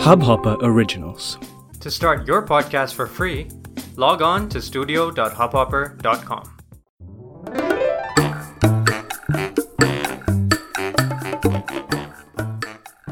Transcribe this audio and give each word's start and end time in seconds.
Hubhopper 0.00 0.56
Originals. 0.62 1.38
To 1.80 1.90
start 1.90 2.26
your 2.26 2.42
podcast 2.46 2.94
for 2.94 3.06
free, 3.06 3.48
log 3.96 4.22
on 4.22 4.48
to 4.48 4.60
studio.hubhopper.com. 4.62 6.44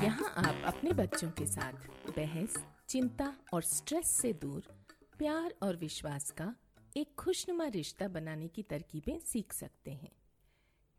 यहाँ 0.02 0.32
आप 0.36 0.62
अपने 0.66 0.92
बच्चों 0.92 1.28
के 1.38 1.46
साथ 1.46 1.86
बहस 2.16 2.56
चिंता 2.88 3.32
और 3.54 3.62
स्ट्रेस 3.62 4.10
से 4.20 4.32
दूर 4.42 4.62
प्यार 5.18 5.54
और 5.62 5.76
विश्वास 5.76 6.30
का 6.38 6.52
एक 6.96 7.14
खुशनुमा 7.18 7.66
रिश्ता 7.74 8.08
बनाने 8.08 8.48
की 8.54 8.62
तरकीबें 8.70 9.18
सीख 9.32 9.52
सकते 9.52 9.90
हैं 9.90 10.10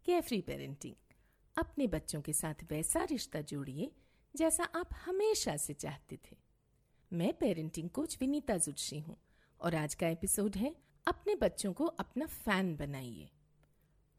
केफ्री 0.05 0.41
पेरेंटिंग 0.47 0.95
अपने 1.57 1.87
बच्चों 1.95 2.21
के 2.21 2.33
साथ 2.33 2.63
वैसा 2.71 3.03
रिश्ता 3.11 3.41
जोड़िए 3.51 3.91
जैसा 4.35 4.63
आप 4.63 4.89
हमेशा 5.05 5.57
से 5.57 5.73
चाहते 5.73 6.17
थे। 6.17 6.37
मैं 7.13 7.33
पेरेंटिंग 7.33 7.89
कोच 7.89 8.17
विनीता 8.19 8.57
जुटशी 8.57 8.99
हूँ 8.99 9.17
और 9.61 9.75
आज 9.75 9.95
का 9.95 10.07
एपिसोड 10.07 10.55
है, 10.55 10.75
अपने 11.07 11.35
बच्चों 11.35 11.73
को 11.73 11.85
अपना 11.85 12.25
फ़ैन 12.25 12.75
बनाइए। 12.75 13.29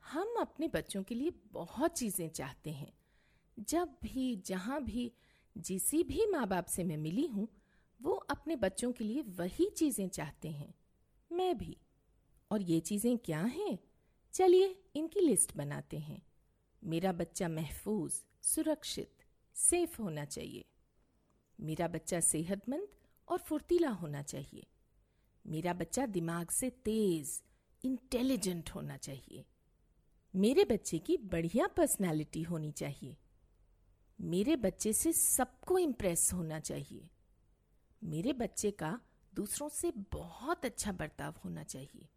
हम 0.06 0.34
अपने 0.40 0.68
बच्चों 0.68 1.02
के 1.02 1.14
लिए 1.14 1.32
बहुत 1.52 1.98
चीज़ें 1.98 2.28
चाहते 2.28 2.70
हैं। 2.70 2.92
जब 3.58 3.96
भी, 4.02 4.36
जहाँ 4.36 4.84
भी, 4.84 5.12
जिस 5.58 5.90
भी 5.90 6.26
माँ 6.30 6.48
बाप 6.48 6.66
से 6.66 6.84
मैं 6.84 6.96
मिली 6.96 7.26
हूँ, 7.26 7.48
वो 8.02 8.12
अपने 8.12 8.56
बच्चों 8.56 8.92
के 8.92 9.04
लिए 9.04 9.22
वही 9.22 9.70
चीज़ें 9.70 10.08
चाहते 10.08 10.48
हैं। 10.48 10.74
मैं 11.32 11.58
भी। 11.58 11.76
और 12.50 12.62
ये 12.62 12.80
चीज़ें 12.80 13.18
क्या 13.18 13.40
हैं? 13.40 13.78
चलिए 14.32 14.82
इनकी 14.94 15.20
लिस्ट 15.20 15.56
बनाते 15.56 15.98
हैं। 15.98 16.22
मेरा 16.84 17.12
बच्चा 17.12 17.48
महफूज, 17.48 18.12
सुरक्षित 18.42 19.19
सेफ़ 19.54 20.02
होना 20.02 20.24
चाहिए। 20.24 20.64
मेरा 21.60 21.88
बच्चा 21.88 22.20
सेहतमंद 22.20 22.88
और 23.28 23.38
फुर्तीला 23.38 23.90
होना 23.90 24.22
चाहिए। 24.22 24.66
मेरा 25.46 25.72
बच्चा 25.72 26.06
दिमाग 26.06 26.50
से 26.50 26.70
तेज 26.70 27.42
इंटेलिजेंट 27.84 28.70
होना 28.70 28.96
चाहिए। 28.96 29.44
मेरे 30.34 30.64
बच्चे 30.64 30.98
की 30.98 31.16
बढ़िया 31.16 31.66
पर्सनालिटी 31.66 32.42
होनी 32.42 32.72
चाहिए। 32.72 33.16
मेरे 34.20 34.56
बच्चे 34.56 34.92
से 34.92 35.12
सबको 35.12 35.78
इम्प्रेस 35.78 36.32
होना 36.32 36.60
चाहिए। 36.60 37.08
मेरे 38.04 38.32
बच्चे 38.32 38.70
का 38.70 39.00
दूसरों 39.34 39.68
से 39.68 39.90
बहुत 40.12 40.64
अच्छा 40.64 40.92
बर्ताव 40.92 41.34
होना 41.44 41.62
चाहिए। 41.62 42.08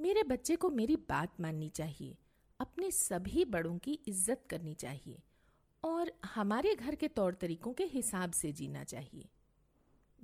मेरे 0.00 0.22
बच्चे 0.22 0.56
को 0.56 0.70
मेरी 0.70 0.96
बात 0.96 1.40
माननी 1.40 1.68
चाहिए। 1.68 2.16
अपने 2.60 2.90
सभी 2.90 3.44
बड़ों 3.44 3.78
की 3.78 3.92
इज़्ज़त 3.92 4.46
करनी 4.50 4.74
चाहिए। 4.74 5.22
और 5.84 6.12
हमारे 6.24 6.74
घर 6.74 6.94
के 6.94 7.08
तौर 7.08 7.34
तरीकों 7.34 7.72
के 7.72 7.84
हिसाब 7.84 8.32
से 8.32 8.52
जीना 8.52 8.84
चाहिए। 8.84 9.28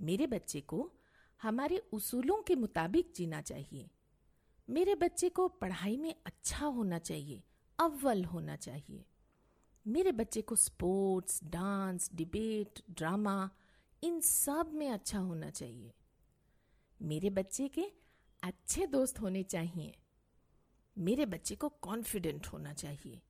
मेरे 0.01 0.27
बच्चे 0.27 0.61
को 0.61 0.93
हमारे 1.43 1.79
उसूलों 1.79 2.43
के 2.43 2.55
मुताबिक 2.55 3.13
जीना 3.17 3.41
चाहिए। 3.41 3.91
मेरे 4.71 4.95
बच्चे 4.95 5.29
को 5.29 5.49
पढ़ाई 5.49 5.97
में 5.97 6.15
अच्छा 6.27 6.67
होना 6.67 6.99
चाहिए, 6.99 7.43
अव्वल 7.79 8.25
होना 8.25 8.57
चाहिए। 8.57 9.05
मेरे 9.87 10.13
बच्चे 10.13 10.43
को 10.43 10.57
स्पोर्ट्स, 10.57 11.45
डांस, 11.45 12.11
डिबेट, 12.15 12.83
ड्रामा, 12.91 13.51
इन 14.03 14.21
सब 14.21 14.71
में 14.73 14.91
अच्छा 14.91 15.19
होना 15.19 15.51
चाहिए। 15.51 15.95
मेरे 17.03 17.31
बच्चे 17.31 17.69
के 17.69 17.93
अच्छे 18.43 18.87
दोस्त 18.87 19.21
होने 19.21 19.43
चाहिए। 19.43 19.95
मेरे 20.99 21.27
बच्चे 21.27 21.55
को 21.55 21.69
कॉन्फिडेंट 21.69 22.47
होना 22.47 22.73
चाहिए। 22.73 23.23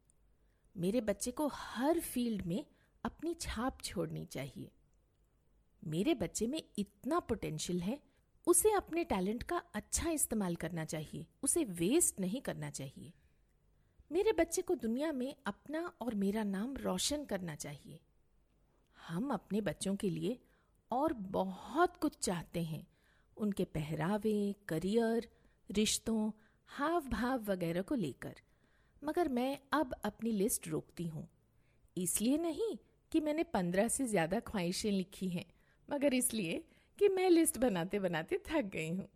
मेरे 0.79 1.01
बच्चे 1.01 1.31
को 1.31 1.47
हर 1.47 2.01
फ़ील्ड 2.01 2.47
में 2.47 2.67
अपनी 3.05 3.35
छाप 3.35 3.83
छोड़नी 3.83 4.25
चाहिए। 4.25 4.71
मेरे 5.87 6.15
बच्चे 6.15 6.47
में 6.47 6.63
इतना 6.79 7.21
पोटेंशियल 7.21 7.81
है, 7.81 8.01
उसे 8.47 8.73
अपने 8.73 9.05
टैलेंट 9.05 9.43
का 9.43 9.63
अच्छा 9.75 10.11
इस्तेमाल 10.11 10.57
करना 10.57 10.85
चाहिए, 10.85 11.27
उसे 11.43 11.65
वेस्ट 11.65 12.21
नहीं 12.21 12.41
करना 12.41 12.71
चाहिए। 12.71 13.13
मेरे 14.13 14.33
बच्चे 14.33 14.63
को 14.63 14.75
दुनिया 14.75 15.13
में 15.13 15.37
अपना 15.47 15.93
और 16.01 16.15
मेरा 16.15 16.43
नाम 16.43 16.77
रोशन 16.77 17.25
करना 17.25 17.55
चाहिए। 17.55 18.01
हम 19.09 19.31
अपने 19.33 19.61
बच्चों 19.61 19.97
के 19.97 20.11
लिए 20.11 20.39
और 20.91 21.13
बहुत 21.13 21.97
कुछ 21.97 22.19
चाहते 22.19 22.63
हैं। 22.63 22.87
उनके 23.37 23.65
पहरावे, 23.65 24.55
करियर, 24.69 25.29
रिश्तों 25.71 26.33
हाव 26.67 27.09
भाव 27.09 27.43
वगैरह 27.43 27.83
को 27.83 27.95
लेकर। 27.95 28.35
मगर 29.03 29.29
मैं 29.29 29.59
अब 29.73 29.95
अपनी 30.05 30.31
लिस्ट 30.33 30.69
रोकती 30.69 31.07
हूँ। 31.07 31.29
इसलिए 31.97 32.39
नहीं 32.39 32.77
कि 33.13 33.21
मैंने 33.21 33.43
पंद्रह 33.45 33.89
से 33.89 34.07
ज़्यादा 34.07 34.41
ख्वाहिशें 34.41 34.91
लिखी 34.91 35.29
हैं, 35.29 35.45
मगर 35.89 36.15
इसलिए 36.15 36.63
कि 36.99 37.09
मैं 37.09 37.29
लिस्ट 37.31 37.59
बनाते 37.59 37.99
बनाते 37.99 38.39
थक 38.47 38.65
गई 38.65 38.91
हूँ। 38.91 39.09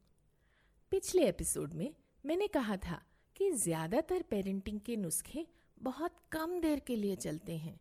पिछले 0.93 1.27
एपिसोड 1.29 1.75
में 1.75 1.95
मैंने 2.25 2.47
कहा 2.49 2.77
था 2.79 3.01
कि 3.37 3.51
ज़्यादातर 3.53 4.23
पेरेंटिंग 4.23 4.81
के 4.81 4.97
नुस्खे 4.97 5.47
बहुत 5.79 6.17
कम 6.33 6.59
देर 6.61 6.79
के 6.79 6.97
लिए 6.97 7.17
चलते 7.17 7.57
हैं, 7.57 7.79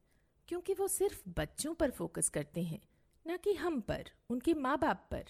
क्योंकि 0.48 0.74
वो 0.74 0.88
सिर्फ़ 0.88 1.22
बच्चों 1.30 1.74
पर 1.74 1.92
फोकस 1.92 2.30
करते 2.30 2.62
हैं, 2.62 2.80
न 3.26 3.38
कि 3.38 3.54
हम 3.54 3.80
पर, 3.82 4.10
उनके 4.30 4.54
माँ 4.54 4.78
बाप 4.80 5.08
पर। 5.12 5.26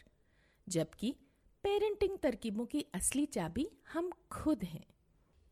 जबकि 0.67 1.15
पेरेंटिंग 1.63 2.17
तरकीबों 2.17 2.65
की 2.65 2.85
असली 2.93 3.25
चाबी 3.25 3.67
हम 3.93 4.11
खुद 4.31 4.63
हैं। 4.63 4.85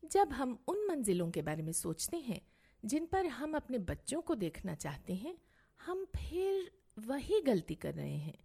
जब 0.04 0.32
हम 0.32 0.64
उन 0.68 0.86
मंजिलों 0.86 1.30
के 1.30 1.42
बारे 1.42 1.62
में 1.62 1.72
सोचते 1.72 2.16
हैं, 2.16 2.40
जिन 2.84 3.06
पर 3.06 3.26
हम 3.26 3.54
अपने 3.54 3.78
बच्चों 3.78 4.20
को 4.20 4.34
देखना 4.34 4.74
चाहते 4.74 5.14
हैं, 5.14 5.38
हम 5.86 6.04
फिर 6.04 6.72
वही 6.98 7.40
गलती 7.40 7.74
कर 7.74 7.94
रहे 7.94 8.16
हैं। 8.16 8.38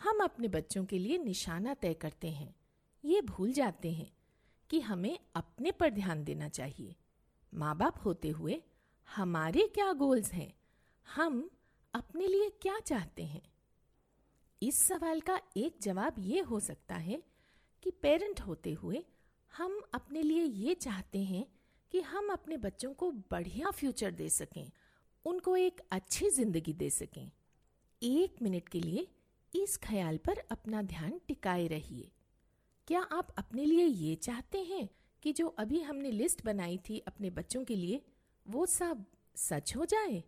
हम 0.00 0.18
अपने 0.24 0.48
बच्चों 0.48 0.84
के 0.84 0.98
लिए 0.98 1.18
निशाना 1.18 1.74
तय 1.74 1.94
करते 1.94 2.28
हैं। 2.28 2.54
ये 3.04 3.22
भूल 3.22 3.52
जाते 3.52 3.92
हैं 3.92 4.12
कि 4.70 4.80
हमें 4.80 5.18
अपने 5.34 5.70
पर 5.70 5.90
ध्यान 5.90 6.24
देना 6.24 6.48
चाहिए। 6.48 6.96
माँ 7.54 7.76
बाप 7.76 7.94
होते 8.04 8.28
हुए 8.28 8.62
हमारे 9.16 9.68
क्या 9.74 9.92
गोल्स 9.92 10.32
हैं? 10.32 10.54
हम 11.16 11.50
अपने 11.94 12.26
लिए 12.26 12.50
क्या 12.50 12.78
चाहते 12.78 13.22
हैं? 13.22 13.52
इस 14.62 14.78
सवाल 14.78 15.20
का 15.20 15.40
एक 15.56 15.76
जवाब 15.82 16.14
ये 16.18 16.40
हो 16.40 16.60
सकता 16.60 16.94
है 16.94 17.22
कि 17.82 17.90
पेरेंट 17.90 18.40
होते 18.40 18.72
हुए 18.72 19.04
हम 19.56 19.80
अपने 19.94 20.22
लिए 20.22 20.42
ये 20.42 20.74
चाहते 20.74 21.22
हैं 21.24 21.46
कि 21.92 22.00
हम 22.00 22.28
अपने 22.28 22.56
बच्चों 22.56 22.94
को 22.94 23.10
बढ़िया 23.10 23.70
फ्यूचर 23.70 24.10
दे 24.10 24.28
सकें, 24.28 24.70
उनको 25.24 25.56
एक 25.56 25.80
अच्छी 25.90 26.30
ज़िंदगी 26.30 26.72
दे 26.72 26.90
सकें। 26.90 27.30
एक 28.02 28.42
मिनट 28.42 28.68
के 28.68 28.80
लिए 28.80 29.08
इस 29.54 29.76
ख्याल 29.76 30.16
पर 30.16 30.38
अपना 30.50 30.82
ध्यान 30.82 31.20
टिकाए 31.28 31.66
रहिए। 31.66 32.10
क्या 32.86 33.00
आप 33.00 33.34
अपने 33.38 33.64
लिए 33.64 33.84
ये 33.84 34.14
चाहते 34.14 34.62
हैं 34.62 34.88
कि 35.22 35.32
जो 35.32 35.46
अभी 35.48 35.80
हमने 35.80 36.10
लिस्ट 36.10 36.44
बनाई 36.44 36.78
थी 36.78 36.98
अपने 36.98 37.30
बच्चों 37.30 37.64
के 37.64 37.76
लिए, 37.76 38.02
वो 38.46 38.66
सब 38.66 39.04
सच 39.36 39.76
हो 39.76 39.84
जाए? 39.84 40.24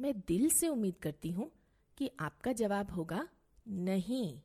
मैं 0.00 0.20
दिल 0.20 0.48
से 0.50 0.68
उम्मीद 0.68 0.98
करती 0.98 1.30
हूँ 1.30 1.50
कि 1.98 2.10
आपका 2.20 2.52
जवाब 2.52 2.90
होगा, 2.90 3.28
नहीं। 3.68 4.40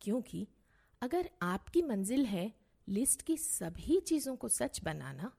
क्योंकि 0.00 0.48
अगर 1.02 1.30
आपकी 1.42 1.82
मंजिल 1.82 2.26
है 2.26 2.52
लिस्ट 2.88 3.22
की 3.22 3.36
सभी 3.36 3.98
चीज़ों 4.00 4.34
को 4.36 4.48
सच 4.48 4.80
बनाना 4.82 5.30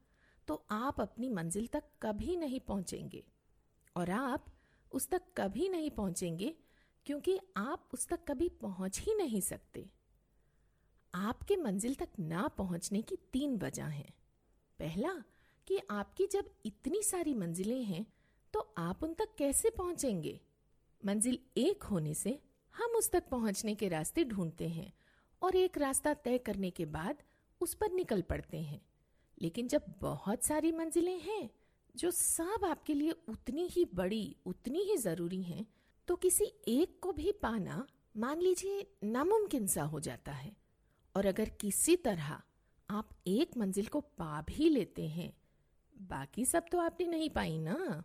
तो 0.48 0.64
आप 0.72 1.00
अपनी 1.02 1.30
मंजिल 1.30 1.68
तक 1.68 1.84
कभी 2.02 2.36
नहीं 2.38 2.60
पहुँचेंगे। 2.60 3.24
और 3.96 4.10
आप 4.10 4.46
उस 4.92 5.08
तक 5.10 5.22
कभी 5.38 5.70
नहीं 5.70 5.90
पहुँचेंगे 5.92 6.54
क्योंकि 7.06 7.38
आप 7.58 7.90
उस 7.94 8.08
तक 8.08 8.20
कभी 8.28 8.50
पहुँच 8.50 9.00
ही 9.00 9.14
नहीं 9.16 9.42
सकते। 9.42 9.86
आपके 11.14 11.56
मंजिल 11.56 11.96
तक 11.96 12.10
ना 12.20 12.48
पहुँचने 12.48 13.02
की 13.02 13.16
तीन 13.34 13.58
वजह 13.58 13.86
हैं। 13.86 14.14
पहला, 14.80 15.14
कि 15.68 15.80
आपकी 15.92 16.26
जब 16.26 16.50
इतनी 16.66 17.02
सारी 17.04 17.34
मंजिलें 17.34 17.84
हैं 17.84 18.06
तो 18.54 18.74
आप 18.78 19.04
उन 19.04 19.14
तक 19.14 19.36
कैसे 19.38 19.70
पहुँचेंगे? 19.70 20.40
मंजिल 21.04 21.40
एक 21.58 21.84
होने 21.84 22.14
से 22.14 22.40
हम 22.76 22.96
उस 22.98 23.12
तक 23.12 23.28
पहुँचने 23.30 23.76
के 23.76 23.88
रास्ते 23.88 24.24
ढूंढते 24.26 24.68
हैं 24.68 24.92
और 25.42 25.56
एक 25.56 25.78
रास्ता 25.78 26.14
तय 26.14 26.38
करने 26.38 26.70
के 26.72 26.86
बाद 26.86 27.24
उस 27.62 27.74
पर 27.74 27.92
निकल 27.92 28.22
पड़ते 28.22 28.58
हैं। 28.58 28.82
लेकिन 29.42 29.68
जब 29.68 29.84
बहुत 30.02 30.44
सारी 30.44 30.72
मंजिलें 30.72 31.20
हैं, 31.20 31.50
जो 31.96 32.12
सब 32.12 32.66
आपके 32.66 32.94
लिए 32.94 33.12
उतनी 33.12 33.68
ही 33.68 33.86
बड़ी, 33.86 34.36
उतनी 34.46 34.80
ही 34.80 34.98
ज़रूरी 34.98 35.44
हैं 35.44 35.66
तो 36.08 36.16
किसी 36.16 36.46
एक 36.68 37.00
को 37.02 37.12
भी 37.12 37.32
पाना, 37.32 37.88
मान 38.18 38.42
लीजिए, 38.42 38.92
नामुमकिन 39.04 39.68
सा 39.68 39.84
हो 39.84 40.00
जाता 40.00 40.32
है। 40.32 40.56
और 41.16 41.26
अगर 41.26 41.50
किसी 41.50 41.96
तरह 41.96 42.42
आप 42.90 43.10
एक 43.28 43.58
मंजिल 43.58 43.86
को 43.86 44.02
पा 44.02 44.42
भी 44.42 44.70
लेते 44.70 45.08
हैं, 45.08 45.34
बाकी 46.02 46.46
सब 46.46 46.66
तो 46.72 46.78
आपने 46.78 47.08
नहीं 47.08 47.30
पाई 47.30 47.58
ना। 47.58 48.04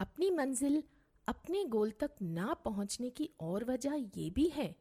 अपनी 0.00 0.30
मंजिल 0.30 0.82
अपने 1.28 1.64
गोल 1.64 1.90
तक 1.90 2.10
ना 2.22 2.54
पहुँचने 2.54 3.10
की 3.10 3.30
और 3.40 3.64
वजह 3.64 3.94
यह 4.16 4.30
भी 4.30 4.48
है 4.48 4.76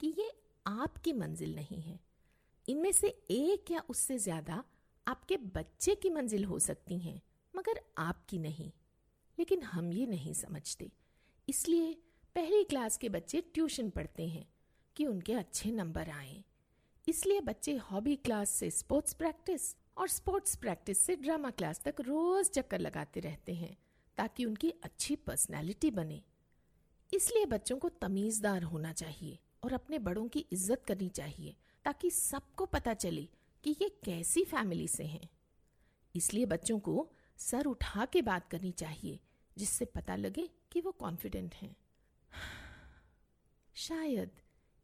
कि 0.00 0.14
ये 0.18 0.30
आपकी 0.66 1.12
मंजिल 1.12 1.54
नहीं 1.54 1.80
है। 1.82 2.00
इनमें 2.66 2.92
से 2.92 3.08
एक 3.30 3.70
या 3.70 3.82
उससे 3.88 4.18
ज़्यादा 4.18 4.62
आपके 5.06 5.36
बच्चे 5.54 5.94
की 5.94 6.10
मंजिल 6.10 6.44
हो 6.44 6.58
सकती 6.58 6.98
हैं, 6.98 7.20
मगर 7.54 7.80
आपकी 7.98 8.38
नहीं। 8.38 8.70
लेकिन 9.38 9.62
हम 9.62 9.92
ये 9.92 10.06
नहीं 10.06 10.32
समझते। 10.34 10.90
इसलिए 11.48 11.92
पहली 12.36 12.64
क्लास 12.64 12.96
के 12.96 13.08
बच्चे 13.08 13.40
ट्यूशन 13.54 13.88
पढ़ते 13.90 14.26
हैं 14.28 14.46
कि 14.96 15.06
उनके 15.06 15.32
अच्छे 15.34 15.70
नंबर 15.70 16.10
आए। 16.10 16.42
इसलिए 17.06 17.40
बच्चे 17.40 17.76
हॉबी 17.82 18.16
क्लास 18.16 18.50
से 18.50 18.70
स्पोर्ट्स 18.70 19.14
प्रैक्टिस 19.14 19.74
और 19.96 20.08
स्पोर्ट्स 20.08 20.56
प्रैक्टिस 20.56 20.98
से 20.98 21.16
ड्रामा 21.16 21.50
क्लास 21.50 21.80
तक 21.84 22.00
रोज 22.00 22.50
चक्कर 22.50 22.78
लगाते 22.78 23.20
रहते 23.20 23.54
हैं, 23.54 23.76
ताकि 24.18 24.44
उनकी 24.44 24.70
अच्छी 24.84 25.16
पर्सनैलिटी 25.16 25.90
बने। 25.90 26.22
इसलिए 27.12 27.46
बच्चों 27.46 27.76
को 27.78 27.88
तमीजदार 27.88 28.62
होना 28.62 28.92
चाहिए 28.92 29.38
और 29.64 29.72
अपने 29.72 29.98
बड़ों 30.00 30.26
की 30.28 30.44
इज़्ज़त 30.52 30.84
करनी 30.84 31.08
चाहिए। 31.08 31.56
ताकि 31.84 32.10
सबको 32.10 32.66
पता 32.66 32.94
चले 32.94 33.28
कि 33.64 33.70
ये 33.70 33.88
कैसी 34.04 34.44
फैमिली 34.44 34.88
से 34.88 35.04
हैं। 35.04 35.28
इसलिए 36.16 36.46
बच्चों 36.46 36.78
को 36.78 37.10
सर 37.36 37.66
उठा 37.66 38.04
के 38.04 38.22
बात 38.22 38.48
करनी 38.48 38.72
चाहिए, 38.72 39.20
जिससे 39.58 39.84
पता 39.84 40.16
लगे 40.16 40.50
कि 40.72 40.80
वो 40.80 40.92
कॉन्फिडेंट 40.92 41.54
हैं। 41.54 41.76
शायद 43.74 44.30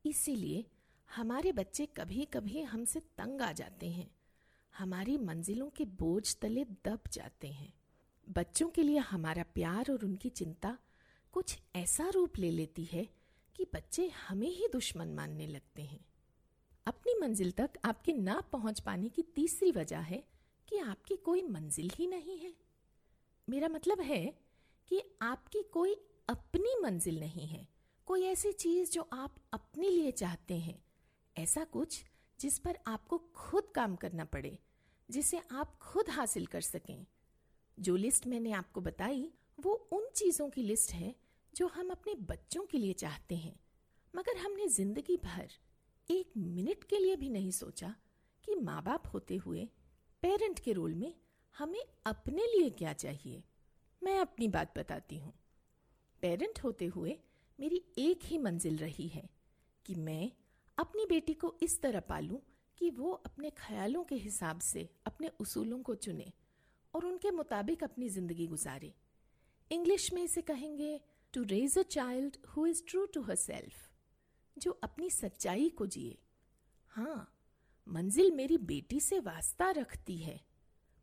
इसीलिए 0.07 0.67
हमारे 1.15 1.53
बच्चे 1.53 1.87
कभी 1.87 2.25
कभी 2.25 2.63
हमसे 2.63 3.01
तंग 3.01 3.43
आ 3.43 3.53
जाते 3.53 3.91
हैं। 3.91 4.11
हमारी 4.79 5.19
मंजिलों 5.19 5.71
के 5.71 5.85
बोझ 5.85 6.37
तले 6.37 6.65
दब 6.65 7.01
जाते 7.13 7.49
हैं। 7.49 7.73
बच्चों 8.29 8.69
के 8.69 8.83
लिए 8.83 8.99
हमारा 8.99 9.43
प्यार 9.43 9.91
और 9.91 10.05
उनकी 10.05 10.29
चिंता 10.29 10.79
कुछ 11.33 11.59
ऐसा 11.77 12.09
रूप 12.09 12.39
ले 12.39 12.51
लेती 12.51 12.85
है 12.85 13.09
कि 13.57 13.67
बच्चे 13.75 14.09
हमें 14.09 14.49
ही 14.49 14.69
दुश्मन 14.73 15.09
मानने 15.09 15.47
लगते 15.47 15.83
हैं। 15.83 16.08
अपनी 16.89 17.15
मंजिल 17.21 17.51
तक 17.51 17.71
आपके 17.85 18.13
ना 18.13 18.41
पहुँच 18.41 18.81
पाने 18.81 19.09
की 19.09 19.23
तीसरी 19.23 19.71
वजह 19.73 19.99
है 19.99 20.23
कि 20.69 20.79
आपकी 20.79 21.17
कोई 21.17 21.43
मंजिल 21.43 21.91
ही 21.95 22.07
नहीं 22.07 22.39
है। 22.39 22.55
मेरा 23.49 23.69
मतलब 23.69 24.01
है 24.01 24.39
कि 24.89 25.03
आपकी 25.23 25.63
कोई 25.63 25.95
अपनी 26.29 26.75
मंजिल 26.83 27.21
नहीं 27.21 27.47
है। 27.47 27.69
कोई 28.07 28.23
ऐसी 28.23 28.53
चीज़ 28.53 28.93
जो 28.93 29.09
आप 29.13 29.37
अपने 29.53 29.91
लिए 29.91 30.11
चाहते 30.11 30.55
हैं। 30.55 30.83
ऐसा 31.37 31.65
कुछ 31.65 32.05
जिस 32.41 32.59
पर 32.59 32.79
आपको 32.87 33.19
खुद 33.19 33.73
काम 33.75 33.97
करना 33.97 34.25
पड़े, 34.25 34.59
जिसे 35.11 35.41
आप 35.53 35.79
खुद 35.79 36.11
हासिल 36.11 36.47
कर 36.47 36.61
सकें। 36.61 37.07
जो 37.79 37.97
लिस्ट 37.97 38.27
मैंने 38.27 38.53
आपको 38.53 38.81
बताई, 38.81 39.33
वो 39.61 39.73
उन 39.73 40.09
चीज़ों 40.17 40.51
की 40.51 40.63
लिस्ट 40.63 40.93
है 40.93 41.15
जो 41.55 41.67
हम 41.67 41.91
अपने 41.91 42.15
बच्चों 42.15 42.67
के 42.67 42.79
लिए 42.79 42.93
चाहते 42.93 43.37
हैं। 43.37 43.61
मगर 44.17 44.37
हमने 44.37 44.69
ज़िंदगी 44.69 45.17
भर 45.17 45.49
एक 46.11 46.31
मिनट 46.37 46.85
के 46.85 46.99
लिए 46.99 47.17
भी 47.17 47.29
नहीं 47.29 47.51
सोचा 47.51 47.95
कि 48.45 48.55
माँ 48.55 48.83
बाप 48.83 49.07
होते 49.15 49.37
हुए 49.37 49.69
पेरेंट 50.23 50.59
के 50.59 50.73
रोल 50.73 50.95
में 50.95 51.15
हमें 51.55 51.83
अपने 52.07 52.47
लिए 52.47 52.71
क्या 52.71 52.93
चाहिए। 52.93 53.43
मैं 54.03 54.19
अपनी 54.19 54.49
बात 54.49 54.79
बताती 54.79 55.19
हूँ। 55.19 55.33
पेरेंट 56.23 56.61
होते 56.65 56.87
हुए 56.87 57.19
मेरी 57.59 57.83
एक 57.99 58.25
ही 58.25 58.39
मंजिल 58.39 58.77
रही 58.77 59.09
है 59.09 59.29
कि 59.87 59.95
मैं 59.95 60.31
अपनी 60.79 61.07
बेटी 61.07 61.35
को 61.35 61.55
इस 61.63 61.81
तरह 61.83 62.01
पालूं 62.01 62.39
कि 62.79 62.91
वो 62.91 63.11
अपने 63.13 63.51
ख्यालों 63.51 64.05
के 64.05 64.15
हिसाब 64.15 64.61
से 64.61 64.89
अपने 65.07 65.31
उसूलों 65.41 65.79
को 65.83 65.95
चुने 65.95 66.33
और 66.95 67.07
उनके 67.07 67.31
मुताबिक 67.31 67.85
अपनी 67.85 68.09
ज़िंदगी 68.09 68.47
गुजारे। 68.47 68.93
इंग्लिश 69.71 70.13
में 70.13 70.23
इसे 70.23 70.43
कहेंगे 70.43 71.01
to 71.35 71.43
raise 71.43 71.79
a 71.79 71.83
child 71.83 72.37
who 72.47 72.67
is 72.67 72.83
true 72.89 73.05
to 73.07 73.23
herself 73.35 73.88
जो 74.59 74.71
अपनी 74.83 75.11
सच्चाई 75.11 75.69
को 75.69 75.87
जिए। 75.87 76.19
हाँ 76.89 77.35
मंजिल 77.87 78.31
मेरी 78.31 78.59
बेटी 78.59 79.01
से 79.01 79.19
वास्ता 79.21 79.71
रखती 79.71 80.17
है, 80.17 80.41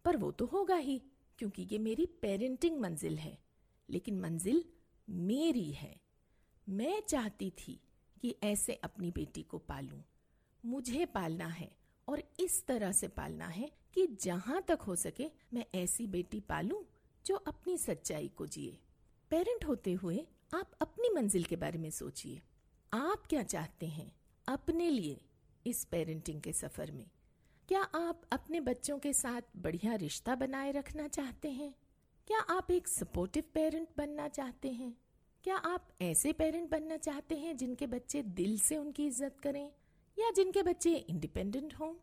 पर 0.05 0.17
वो 0.17 0.31
तो 0.31 0.45
होगा 0.45 0.75
ही, 0.75 1.01
क्योंकि 1.39 1.67
ये 1.71 1.77
मेरी 1.79 2.05
पेरेंटिंग 2.21 2.79
मंजिल 2.79 3.17
है, 3.17 3.37
लेकिन 3.89 4.19
मंजिल 4.19 4.63
मेरी 5.07 5.71
है। 5.71 5.95
मैं 6.67 7.01
चाहती 7.01 7.49
थी 7.49 7.79
कि 8.21 8.35
ऐसे 8.43 8.73
अपनी 8.73 9.11
बेटी 9.11 9.43
को 9.43 9.57
पालूं। 9.57 10.01
मुझे 10.63 11.05
पालना 11.05 11.47
है 11.47 11.69
और 12.07 12.23
इस 12.39 12.65
तरह 12.65 12.91
से 12.91 13.07
पालना 13.07 13.47
है 13.47 13.71
कि 13.93 14.07
जहाँ 14.21 14.61
तक 14.61 14.81
हो 14.81 14.95
सके 14.95 15.29
मैं 15.53 15.65
ऐसी 15.75 16.07
बेटी 16.07 16.39
पालूं 16.39 16.83
जो 17.25 17.35
अपनी 17.35 17.77
सच्चाई 17.77 18.27
को 18.27 18.47
जिए। 18.47 18.79
पेरेंट 19.31 19.65
होते 19.65 19.93
हुए 19.93 20.25
आप 20.53 20.71
अपनी 20.81 21.09
मंजिल 21.09 21.43
के 21.43 21.55
बारे 21.55 21.79
में 21.79 21.89
सोचिए। 21.89 22.41
आप 22.95 23.23
क्या 23.29 23.43
चाहते 23.43 23.85
हैं 23.85 24.11
अपने 24.47 24.89
लिए 24.89 25.21
इस 25.67 25.85
पेरेंटिंग 25.85 26.41
के 26.41 26.53
सफ़र 26.53 26.91
में? 26.91 27.05
क्या 27.67 27.81
आप 27.81 28.21
अपने 28.31 28.59
बच्चों 28.59 28.99
के 28.99 29.13
साथ 29.13 29.41
बढ़िया 29.57 29.95
रिश्ता 29.95 30.35
बनाए 30.35 30.71
रखना 30.71 31.07
चाहते 31.07 31.49
हैं? 31.49 31.75
क्या 32.27 32.39
आप 32.39 32.71
एक 32.71 32.87
सपोर्टिव 32.87 33.43
पेरेंट 33.53 33.87
बनना 33.97 34.27
चाहते 34.27 34.69
हैं? 34.69 34.97
क्या 35.43 35.55
आप 35.55 35.87
ऐसे 36.01 36.33
पेरेंट 36.33 36.69
बनना 36.69 36.97
चाहते 36.97 37.35
हैं 37.35 37.57
जिनके 37.57 37.87
बच्चे 37.87 38.21
दिल 38.21 38.59
से 38.59 38.77
उनकी 38.77 39.07
इज़्ज़त 39.07 39.37
करें 39.43 39.71
या 40.19 40.31
जिनके 40.31 40.63
बच्चे 40.63 40.95
इंडिपेंडेंट 40.95 41.73
हों? 41.73 41.95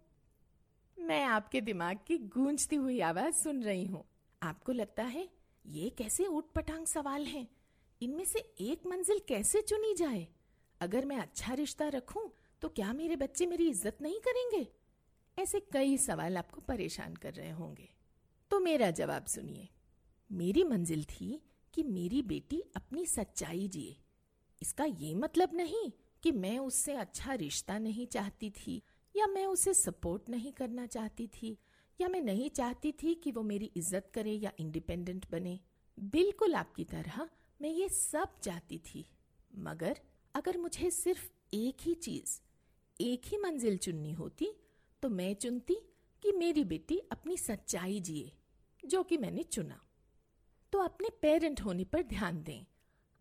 मैं 0.99 1.25
आपके 1.25 1.61
दिमाग 1.61 1.99
की 2.06 2.19
गूंजती 2.19 2.77
हुई 2.77 3.00
आवाज़ 3.00 3.35
सुन 3.35 3.62
रही 3.62 3.87
हूँ। 3.87 4.05
आपको 4.43 4.73
लगता 4.73 5.03
है 5.03 5.29
ये 5.67 5.91
कैसे 5.91 6.27
ऊट 6.27 6.44
सवाल 6.87 7.25
हैं? 7.25 7.49
इनमें 8.03 8.25
से 8.25 8.39
एक 8.61 8.87
मंजिल 8.87 9.21
कैसे 9.29 9.61
चुनी 9.61 9.94
जाए? 9.94 10.29
अगर 10.82 11.05
मैं 11.05 11.17
अच्छा 11.19 11.55
रिश्ता 11.55 11.88
रखूँ 11.88 12.31
तो 12.62 12.69
क्या 12.70 12.93
मेरे 12.93 13.17
बच्चे 13.17 13.46
मेरी 13.46 13.69
इज़्ज़त 13.69 13.99
नहीं 14.02 14.19
करेंगे? 14.20 14.67
ऐसे 15.38 15.61
कई 15.73 15.96
सवाल 15.99 16.37
आपको 16.37 16.61
परेशान 16.61 17.14
कर 17.14 17.34
रहे 17.34 17.50
होंगे। 17.50 17.88
तो 18.50 18.61
मेरा 18.61 18.90
जवाब 18.93 19.26
सुनिए। 19.26 19.69
मेरी 20.31 20.64
मंजिल 20.64 21.05
थी 21.05 21.40
कि 21.75 21.82
मेरी 21.82 22.23
बेटी 22.25 22.62
अपनी 22.76 23.05
सच्चाई 23.06 23.67
जिए। 23.69 23.96
इसका 24.62 24.84
ये 24.84 25.14
मतलब 25.14 25.55
नहीं 25.55 25.90
कि 26.23 26.32
मैं 26.32 26.58
उससे 26.58 26.94
अच्छा 26.94 27.34
रिश्ता 27.34 27.79
नहीं 27.79 28.06
चाहती 28.06 28.50
थी, 28.50 28.82
या 29.14 29.26
मैं 29.26 29.46
उसे 29.46 29.75
सपोर्ट 29.75 30.29
नहीं 30.29 30.52
करना 30.52 30.87
चाहती 30.87 31.26
थी, 31.26 31.56
या 32.00 32.08
मैं 32.08 32.20
नहीं 32.23 32.49
चाहती 32.50 32.93
थी 32.93 33.14
कि 33.14 33.32
वो 33.32 33.43
मेरी 33.43 33.70
इज़्ज़त 33.76 34.11
करे 34.14 34.32
या 34.32 34.52
इंडिपेंडेंट 34.61 35.26
बने। 35.31 35.58
बिल्कुल 35.99 36.55
आपकी 36.55 36.84
तरह 36.84 37.29
मैं 37.61 37.70
ये 37.70 37.88
सब 37.88 38.38
चाहती 38.40 38.79
थी, 38.79 39.05
मगर 39.58 40.00
अगर 40.34 40.58
मुझे 40.58 40.90
सिर्फ़ 40.90 41.31
एक 41.55 41.76
ही 41.81 41.94
चीज़, 41.94 42.40
एक 43.00 43.23
ही 43.26 43.37
मंजिल 43.38 43.79
चुननी 43.79 44.12
होती 44.12 44.49
तो 45.02 45.08
मैं 45.08 45.34
चुनती 45.34 45.75
कि 46.23 46.32
मेरी 46.32 46.64
बेटी 46.64 46.99
अपनी 46.99 47.37
सच्चाई 47.37 48.00
जिए, 48.00 48.32
जो 48.84 49.02
कि 49.02 49.17
मैंने 49.17 49.43
चुना। 49.43 49.81
तो 50.73 50.79
अपने 50.79 51.08
पेरेंट 51.23 51.61
होने 51.61 51.84
पर 51.84 52.02
ध्यान 52.02 52.43
दें। 52.43 52.64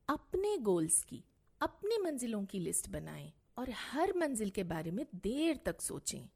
अपने 0.08 0.58
गोल्स 0.58 1.03
की, 1.03 1.24
अपनी 1.62 1.98
मंजिलों 1.98 2.46
की 2.46 2.60
लिस्ट 2.60 2.89
बनाएँ 2.89 3.34
और 3.58 3.70
हर 3.70 4.13
मंजिल 4.18 4.50
के 4.50 4.63
बारे 4.63 4.91
में 4.91 5.06
देर 5.15 5.58
तक 5.65 5.82
सोचें। 5.82 6.30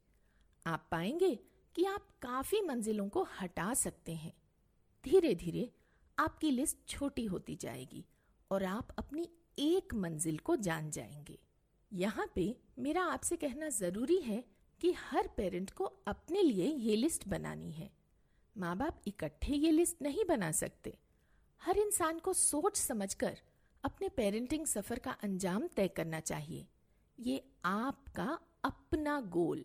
आप 0.66 0.88
पाएँगे 0.90 1.38
कि 1.74 1.84
आप 1.84 2.08
काफ़ी 2.22 2.60
मंजिलों 2.60 3.08
को 3.08 3.22
हटा 3.40 3.74
सकते 3.74 4.14
हैं। 4.14 4.32
धीरे 5.04 5.34
धीरे 5.34 5.72
आपकी 6.18 6.50
लिस्ट 6.50 6.76
छोटी 6.88 7.24
होती 7.24 7.56
जाएगी 7.56 8.04
और 8.50 8.64
आप 8.64 8.88
अपनी 8.98 9.28
एक 9.58 9.94
मंजिल 9.94 10.38
को 10.38 10.56
जान 10.56 10.90
जाएँगे। 10.90 11.38
यहाँ 11.92 12.32
पे 12.34 12.56
मेरा 12.78 13.02
आपसे 13.02 13.36
कहना 13.36 13.68
ज़रूरी 13.68 14.16
है 14.16 14.44
कि 14.80 14.92
हर 14.92 15.28
पेरेंट 15.36 15.70
को 15.70 15.84
अपने 15.84 16.42
लिए 16.42 16.74
ये 16.74 16.96
लिस्ट 16.96 17.28
बनानी 17.28 17.72
है। 17.72 17.90
माँ 18.58 18.76
बाप 18.76 19.02
इकट्ठे 19.06 19.54
ये 19.54 19.70
लिस्ट 19.70 20.02
नहीं 20.02 20.24
बना 20.28 20.52
सकते। 20.52 20.98
हर 21.62 21.78
इंसान 21.78 22.18
को 22.18 22.32
सोच 22.32 22.76
समझकर 22.76 23.38
अपने 23.84 24.08
पेरेंटिंग 24.08 24.66
सफ़र 24.66 24.98
का 24.98 25.10
अंजाम 25.10 25.66
तय 25.66 25.88
करना 25.88 26.20
चाहिए। 26.20 26.66
ये 27.20 27.44
आपका 27.64 28.38
अपना 28.64 29.20
गोल। 29.20 29.64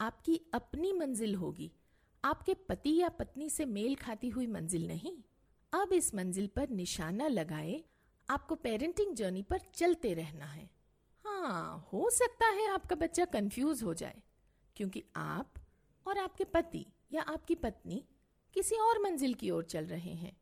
आपकी 0.00 0.40
अपनी 0.54 0.92
मंजिल 0.92 1.34
होगी। 1.34 1.72
आपके 2.24 2.54
पति 2.54 2.96
या 2.96 3.08
पत्नी 3.08 3.50
से 3.50 3.64
मेल 3.64 3.94
खाती 3.94 4.28
हुई 4.28 4.46
मंजिल 4.46 4.86
नहीं। 4.86 5.16
अब 5.72 5.92
इस 5.92 6.14
मंजिल 6.14 6.46
पर 6.46 6.68
निशाना 6.68 7.28
लगाए 7.28 7.84
आपको 8.28 8.54
पेरेंटिंग 8.54 9.14
जर्नी 9.14 9.42
पर 9.42 9.60
चलते 9.74 10.12
रहना 10.14 10.46
है। 10.46 10.68
हाँ 11.24 11.88
हो 11.92 12.08
सकता 12.10 12.46
है 12.46 12.70
आपका 12.70 12.96
बच्चा 12.96 13.24
कंफ्यूज 13.24 13.82
हो 13.82 13.94
जाए, 13.94 14.22
क्योंकि 14.76 15.02
आप 15.16 15.54
और 16.06 16.18
आपके 16.18 16.44
पति 16.44 16.84
या 17.12 17.22
आपकी 17.22 17.54
पत्नी 17.54 18.02
किसी 18.54 18.76
और 18.78 19.02
मंजिल 19.02 19.34
की 19.34 19.50
ओर 19.50 19.64
चल 19.64 19.86
रहे 19.86 20.14
हैं। 20.14 20.32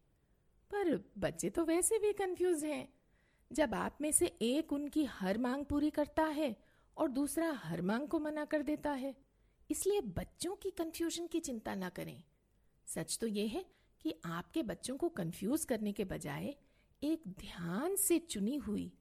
पर 0.70 0.96
बच्चे 1.18 1.50
तो 1.50 1.64
वैसे 1.64 1.98
भी 1.98 2.12
कंफ्यूज 2.12 2.64
हैं। 2.64 2.88
जब 3.50 3.74
आप 3.74 3.98
में 4.00 4.10
से 4.12 4.26
एक 4.42 4.72
उनकी 4.72 5.04
हर 5.04 5.38
मांग 5.38 5.64
पूरी 5.64 5.90
करता 5.90 6.24
है 6.24 6.54
और 6.96 7.08
दूसरा 7.08 7.50
हर 7.54 7.82
मांग 7.82 8.08
को 8.08 8.18
मना 8.18 8.44
कर 8.44 8.62
देता 8.62 8.90
है, 8.92 9.14
इसलिए 9.70 10.00
बच्चों 10.00 10.54
की 10.56 10.70
कंफ्यूजन 10.70 11.26
की 11.26 11.40
चिंता 11.40 11.74
ना 11.74 11.88
करें। 11.88 12.22
सच 12.86 13.18
तो 13.20 13.26
यह 13.26 13.50
है 13.50 13.64
कि 14.04 14.14
आपके 14.24 14.62
बच्चों 14.62 14.96
को 14.96 15.08
कंफ्यूज 15.10 15.64
करने 15.64 15.92
के 15.92 16.04
बजाय 16.04 16.54
एक 17.02 17.22
ध्यान 17.40 17.94
से 17.96 18.18
चुनी 18.18 18.56
हुई, 18.56 18.92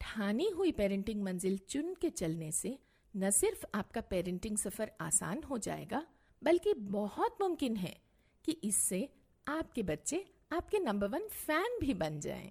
ठानी 0.00 0.48
हुई 0.48 0.72
पेरेंटिंग 0.72 1.22
मंजिल 1.22 1.58
चुन 1.68 1.94
के 2.00 2.10
चलने 2.10 2.50
से 2.52 2.78
न 3.14 3.30
सिर्फ़ 3.30 3.64
आपका 3.74 4.00
पेरेंटिंग 4.00 4.56
सफ़र 4.56 4.90
आसान 5.00 5.42
हो 5.42 5.58
जाएगा, 5.58 6.02
बल्कि 6.42 6.74
बहुत 6.74 7.38
मुमकिन 7.40 7.76
है 7.76 7.94
कि 8.44 8.52
इससे 8.52 9.08
आपके 9.46 9.82
बच्चे 9.82 10.24
आपके 10.52 10.78
नंबर 10.78 11.08
वन 11.08 11.26
फ़ैन 11.28 11.78
भी 11.80 11.94
बन 11.94 12.20
जाएँ। 12.20 12.50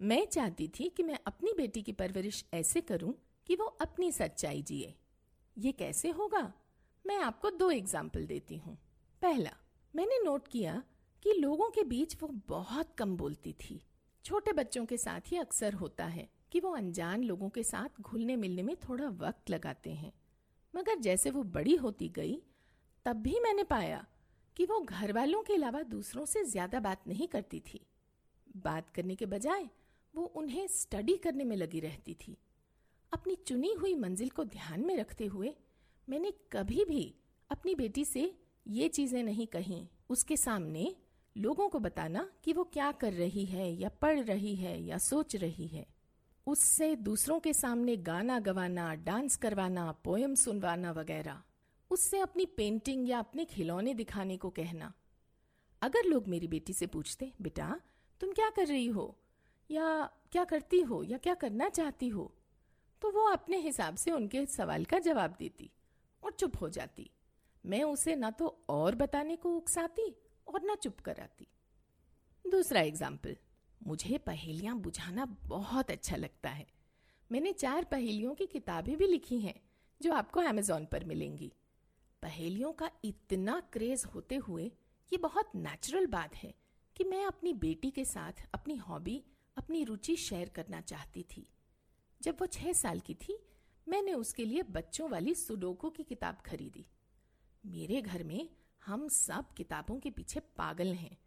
मैं 0.00 0.24
चाहती 0.26 0.68
थी 0.68 0.88
कि 0.88 1.02
मैं 1.02 1.18
अपनी 1.26 1.52
बेटी 1.56 1.82
की 1.82 1.92
परवरिश 1.92 2.44
ऐसे 2.54 2.80
करूँ 2.80 3.14
कि 3.46 3.54
वो 3.54 3.66
अपनी 3.80 4.12
सच्चाई 4.12 4.62
जिए। 4.62 4.94
ये 5.56 5.72
कैसे 5.72 6.10
होगा? 6.10 6.52
मैं 7.04 7.16
आपको 7.16 7.50
दो 7.50 7.70
एग्ज़ाम्पल 7.70 8.26
देती 8.26 8.56
हूँ। 8.56 8.78
पहला, 9.22 9.56
मैंने 9.94 10.22
नोट 10.24 10.48
किया 10.48 10.82
कि 11.22 11.32
लोगों 11.32 11.70
के 11.70 11.84
बीच 11.84 12.16
वो 12.22 12.28
बहुत 12.48 12.94
कम 12.98 13.16
बोलती 13.16 13.52
थी। 13.52 13.82
छोटे 14.26 14.52
बच्चों 14.52 14.84
के 14.86 14.96
साथ 14.96 15.20
ही 15.26 15.36
अक्सर 15.36 15.74
होता 15.74 16.04
है 16.04 16.26
कि 16.52 16.60
वो 16.60 16.70
अनजान 16.76 17.24
लोगों 17.24 17.48
के 17.48 17.62
साथ 17.62 18.00
घुलने 18.00 18.36
मिलने 18.36 18.62
में 18.62 18.74
थोड़ा 18.78 19.08
वक्त 19.18 19.50
लगाते 19.50 19.90
हैं। 19.90 20.12
मगर 20.74 20.98
जैसे 20.98 21.30
वो 21.30 21.42
बड़ी 21.42 21.74
होती 21.74 22.08
गई, 22.08 22.34
तब 23.06 23.16
भी 23.16 23.38
मैंने 23.40 23.64
पाया 23.64 24.04
कि 24.56 24.64
वो 24.64 24.80
घर 24.80 25.12
वालों 25.12 25.42
के 25.42 25.54
अलावा 25.54 25.82
दूसरों 25.84 26.24
से 26.24 26.44
ज़्यादा 26.44 26.80
बात 26.80 27.06
नहीं 27.08 27.28
करती 27.28 27.60
थी। 27.66 27.80
बात 28.56 28.90
करने 28.90 29.14
के 29.14 29.26
बजाय 29.26 29.68
वो 30.14 30.24
उन्हें 30.36 30.66
स्टडी 30.70 31.16
करने 31.16 31.44
में 31.44 31.56
लगी 31.56 31.80
रहती 31.80 32.14
थी। 32.16 32.36
अपनी 33.12 33.34
चुनी 33.46 33.72
हुई 33.72 33.94
मंजिल 33.94 34.28
को 34.28 34.44
ध्यान 34.46 34.86
में 34.86 34.96
रखते 34.96 35.26
हुए 35.28 35.54
मैंने 36.08 36.32
कभी 36.52 36.84
भी 36.84 37.12
अपनी 37.50 37.74
बेटी 37.74 38.04
से 38.04 38.32
ये 38.66 38.88
चीज़ें 38.90 39.22
नहीं 39.22 39.46
कही, 39.46 39.86
उसके 40.10 40.36
सामने 40.36 40.94
लोगों 41.36 41.68
को 41.68 41.78
बताना 41.78 42.30
कि 42.44 42.52
वो 42.52 42.64
क्या 42.64 42.92
कर 42.92 43.12
रही 43.12 43.44
है, 43.44 43.72
या 43.72 43.88
पढ़ 43.88 44.20
रही 44.20 44.56
है, 44.56 44.82
या 44.82 44.98
सोच 44.98 45.36
रही 45.36 45.66
है। 45.66 45.86
उससे 46.46 46.96
दूसरों 46.96 47.40
के 47.40 47.52
सामने 47.52 47.96
गाना 47.96 48.40
गवाना, 48.40 48.94
डांस 48.94 49.36
करवाना 49.36 49.92
पोएम 49.92 50.34
सुनवाना 50.34 50.92
वगैरह। 50.92 51.42
उससे 51.90 52.18
अपनी 52.18 52.46
पेंटिंग 52.46 53.08
या 53.08 53.18
अपने 53.18 53.44
खिलौने 53.44 53.94
दिखाने 53.94 54.36
को 54.36 54.50
कहना। 54.50 54.92
अगर 55.82 56.04
लोग 56.04 56.28
मेरी 56.28 56.48
बेटी 56.48 56.72
से 56.72 56.86
पूछते, 56.86 57.32
बेटा, 57.42 57.80
तुम 58.20 58.32
क्या 58.32 58.50
कर 58.50 58.66
रही 58.66 58.86
हो? 58.86 59.18
या 59.70 60.10
क्या 60.32 60.44
करती 60.44 60.80
हो? 60.80 61.02
या 61.02 61.18
क्या 61.18 61.34
करना 61.34 61.68
चाहती 61.68 62.08
हो? 62.08 62.34
तो 63.02 63.10
वो 63.10 63.28
अपने 63.28 63.56
हिसाब 63.56 63.94
से 63.94 64.10
उनके 64.10 64.46
सवाल 64.46 64.84
का 64.84 64.98
जवाब 64.98 65.36
देती 65.38 65.70
और 66.24 66.32
चुप 66.32 66.52
हो 66.60 66.68
जाती। 66.68 67.10
मैं 67.66 67.82
उसे 67.82 68.16
ना 68.16 68.30
तो 68.30 68.64
और 68.68 68.94
बताने 68.94 69.36
को 69.36 69.56
उकसाती 69.56 70.16
और 70.46 70.62
ना 70.62 70.74
चुप 70.74 71.00
कराती 71.00 71.46
दूसरा 72.44 72.80
एग्ज़ाम्पल 72.80 73.36
मुझे 73.86 74.18
पहेलियाँ 74.18 74.76
बुझाना 74.76 75.24
बहुत 75.46 75.90
अच्छा 75.90 76.16
लगता 76.16 76.50
है। 76.50 76.66
मैंने 77.30 77.52
चार 77.52 77.84
पहेलियों 77.84 78.34
की 78.34 78.46
किताबें 78.46 78.96
भी 78.96 79.06
लिखी 79.06 79.38
हैं, 79.38 79.54
जो 80.00 80.12
आपको 80.12 80.40
अमेजोन 80.40 80.84
पर 80.84 81.04
मिलेंगी। 81.04 81.52
पहेलियों 82.22 82.72
का 82.72 82.90
इतना 83.04 83.60
क्रेज 83.72 84.04
होते 84.04 84.36
हुए, 84.36 84.64
ये 85.12 85.18
बहुत 85.18 85.50
नेचुरल 85.56 86.06
बात 86.06 86.34
है 86.34 86.54
कि 86.96 87.04
मैं 87.04 87.24
अपनी 87.24 87.52
बेटी 87.54 87.90
के 87.90 88.04
साथ 88.04 88.46
अपनी 88.54 88.76
हॉबी 88.76 89.22
अपनी 89.56 89.84
रुचि 89.84 90.16
शेयर 90.16 90.48
करना 90.48 90.80
चाहती 90.80 91.22
थी। 91.22 91.46
जब 92.20 92.36
वो 92.40 92.46
छह 92.46 92.72
साल 92.72 93.00
की 93.00 93.14
थी, 93.14 93.38
मैंने 93.86 94.14
उसके 94.14 94.44
लिए 94.44 94.62
बच्चों 94.62 95.08
वाली 95.10 95.34
सुडोको 95.34 95.90
की 95.90 96.02
किताब 96.02 96.38
खरीदी। 96.46 96.86
मेरे 97.66 98.00
घर 98.02 98.22
में 98.24 98.48
हम 98.86 99.08
सब 99.08 99.52
किताबों 99.52 100.00
के 100.00 100.10
पीछे 100.10 100.40
पागल 100.40 100.94
हैं। 100.94 101.18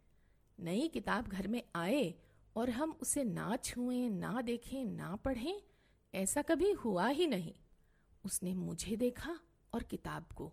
नई 0.60 0.88
किताब 0.88 1.28
घर 1.28 1.48
में 1.48 1.62
आए 1.74 2.14
और 2.56 2.70
हम 2.70 2.98
उसे 3.02 3.24
ना 3.24 3.56
छुएँ, 3.56 4.10
ना 4.10 4.42
देखें, 4.42 4.84
ना 4.84 5.16
पढ़ें, 5.16 5.62
ऐसा 6.14 6.42
कभी 6.42 6.72
हुआ 6.72 7.08
ही 7.08 7.26
नहीं। 7.26 7.54
उसने 8.24 8.54
मुझे 8.54 8.96
देखा 8.96 9.40
और 9.74 9.82
किताब 9.82 10.26
को। 10.36 10.52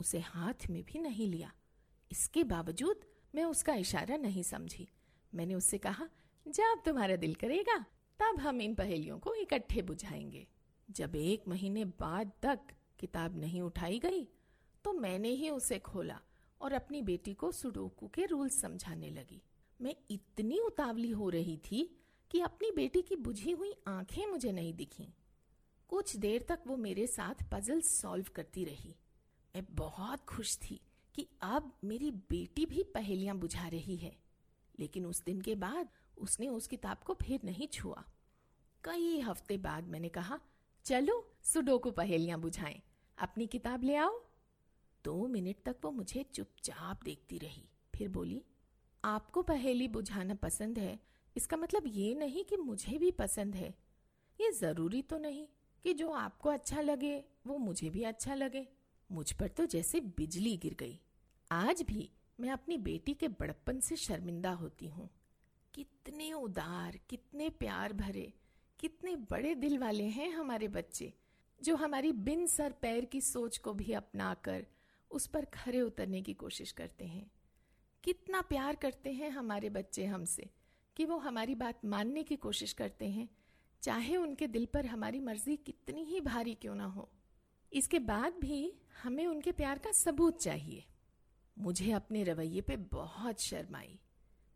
उसे 0.00 0.18
हाथ 0.18 0.70
में 0.70 0.84
भी 0.84 0.98
नहीं 0.98 1.28
लिया। 1.28 1.52
इसके 2.12 2.44
बावजूद 2.44 3.00
मैं 3.34 3.44
उसका 3.44 3.74
इशारा 3.74 4.16
नहीं 4.16 4.42
समझी। 4.42 4.88
मैंने 5.34 5.54
उससे 5.54 5.78
कहा, 5.78 6.08
जब 6.48 6.82
तुम्हारा 6.86 7.16
दिल 7.16 7.34
करेगा, 7.34 7.78
तब 8.18 8.40
हम 8.40 8.60
इन 8.62 8.74
पहेलियों 8.74 9.18
को 9.18 9.34
इकट्ठे 9.34 9.82
बुझाएँगे। 9.82 10.46
जब 10.90 11.16
एक 11.16 11.48
महीने 11.48 11.84
बाद 11.84 12.32
तक 12.42 12.60
किताब 12.98 13.36
नहीं 13.36 13.60
उठाई 13.60 13.98
गई 13.98 14.28
तो 14.84 14.92
मैंने 14.92 15.28
ही 15.28 15.50
उसे 15.50 15.78
खोला 15.78 16.20
और 16.60 16.72
अपनी 16.72 17.02
बेटी 17.02 17.34
को 17.34 17.52
सुडोकू 17.52 18.08
के 18.08 18.26
रूल्स 18.26 18.60
समझाने 18.60 19.10
लगी। 19.10 19.42
मैं 19.80 19.96
इतनी 20.10 20.58
उतावली 20.58 21.10
हो 21.10 21.28
रही 21.28 21.56
थी 21.56 21.96
कि 22.30 22.40
अपनी 22.40 22.70
बेटी 22.70 23.02
की 23.02 23.16
बुझी 23.16 23.50
हुई 23.50 23.74
आँखें 23.88 24.26
मुझे 24.26 24.52
नहीं 24.52 24.74
दिखी। 24.74 25.14
कुछ 25.88 26.16
देर 26.16 26.42
तक 26.48 26.60
वो 26.66 26.76
मेरे 26.76 27.06
साथ 27.06 27.34
पजल 27.52 27.80
सॉल्व 27.80 28.26
करती 28.34 28.64
रही। 28.64 28.96
मैं 29.56 29.66
बहुत 29.70 30.24
खुश 30.24 30.56
थी 30.56 30.80
कि 31.14 31.28
अब 31.40 31.78
मेरी 31.84 32.10
बेटी 32.10 32.66
भी 32.66 32.82
पहेलियाँ 32.82 33.36
बुझा 33.36 33.68
रही 33.68 33.96
है। 33.96 34.16
लेकिन 34.80 35.06
उस 35.06 35.24
दिन 35.24 35.40
के 35.40 35.54
बाद 35.54 35.88
उसने 36.18 36.48
उस 36.48 36.66
किताब 36.66 36.98
को 36.98 37.14
फिर 37.14 37.40
नहीं 37.44 37.68
छुआ। 37.68 38.04
कई 38.84 39.20
हफ़्ते 39.20 39.56
बाद 39.56 39.88
मैंने 39.88 40.08
कहा, 40.08 40.40
चलो 40.84 41.32
सुडोकू 41.42 41.90
पहेलियाँ 41.90 42.40
बुझाएँ। 42.40 42.82
अपनी 43.18 43.46
किताब 43.46 43.84
ले 43.84 43.94
आओ। 43.94 44.29
दो 45.04 45.26
मिनट 45.26 45.56
तक 45.64 45.76
वो 45.84 45.90
मुझे 45.90 46.22
चुपचाप 46.34 47.02
देखती 47.04 47.38
रही। 47.38 47.68
फिर 47.94 48.08
बोली, 48.08 48.42
आपको 49.04 49.42
पहेली 49.42 49.88
बुझाना 49.88 50.34
पसंद 50.34 50.78
है? 50.78 50.98
इसका 51.36 51.56
मतलब 51.56 51.82
ये 51.86 52.14
नहीं 52.14 52.44
कि 52.44 52.56
मुझे 52.56 52.98
भी 52.98 53.10
पसंद 53.10 53.54
है। 53.54 53.74
ये 54.40 54.50
ज़रूरी 54.52 55.02
तो 55.02 55.18
नहीं 55.18 55.46
कि 55.84 55.94
जो 55.94 56.10
आपको 56.10 56.48
अच्छा 56.48 56.80
लगे, 56.80 57.24
वो 57.46 57.58
मुझे 57.58 57.90
भी 57.90 58.02
अच्छा 58.02 58.34
लगे। 58.34 58.66
मुझ 59.10 59.32
पर 59.32 59.48
तो 59.48 59.66
जैसे 59.66 60.00
बिजली 60.00 60.56
गिर 60.56 60.74
गई। 60.74 61.00
आज 61.50 61.82
भी 61.82 62.10
मैं 62.40 62.50
अपनी 62.50 62.76
बेटी 62.78 63.14
के 63.14 63.28
बड़प्पन 63.28 63.80
से 63.80 63.96
शर्मिंदा 63.96 64.50
होती 64.50 64.86
हूँ। 64.86 65.08
कितने 65.74 66.32
उदार, 66.32 66.98
कितने 67.10 67.48
प्यार 67.48 67.92
भरे, 67.92 68.32
कितने 68.80 69.16
बड़े 69.16 69.54
दिल 69.54 69.78
वाले 69.78 70.04
हैं 70.04 70.30
हमारे 70.30 70.68
बच्चे, 70.68 71.12
जो 71.62 71.76
हमारी 71.76 72.12
बिन 72.12 72.46
सर 72.46 72.72
पैर 72.72 73.04
की 73.04 73.20
सोच 73.20 73.58
को 73.58 73.72
भी 73.74 73.92
अपनाकर 73.92 74.66
उस 75.10 75.26
पर 75.26 75.44
खरे 75.44 75.80
उतरने 75.80 76.22
की 76.22 76.34
कोशिश 76.34 76.72
करते 76.72 77.04
हैं। 77.04 77.30
कितना 78.04 78.40
प्यार 78.40 78.76
करते 78.76 79.12
हैं 79.12 79.30
हमारे 79.30 79.70
बच्चे 79.70 80.04
हमसे 80.04 80.50
कि 80.96 81.04
वो 81.04 81.18
हमारी 81.18 81.54
बात 81.54 81.84
मानने 81.84 82.22
की 82.22 82.36
कोशिश 82.36 82.72
करते 82.72 83.08
हैं, 83.08 83.28
चाहे 83.82 84.16
उनके 84.16 84.46
दिल 84.46 84.66
पर 84.66 84.86
हमारी 84.86 85.20
मर्ज़ी 85.20 85.56
कितनी 85.56 86.04
ही 86.04 86.20
भारी 86.20 86.54
क्यों 86.54 86.74
ना 86.74 86.84
हो। 86.84 87.10
इसके 87.72 87.98
बाद 87.98 88.32
भी 88.32 88.74
हमें 89.02 89.26
उनके 89.26 89.52
प्यार 89.52 89.78
का 89.78 89.92
सबूत 89.92 90.40
चाहिए। 90.40 90.84
मुझे 91.58 91.92
अपने 91.92 92.24
रवैये 92.24 92.60
पे 92.60 92.76
बहुत 92.76 93.40
शर्म 93.40 93.76
आई। 93.76 93.98